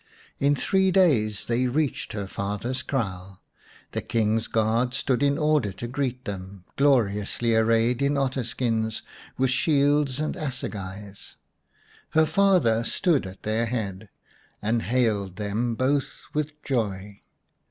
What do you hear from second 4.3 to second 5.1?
guard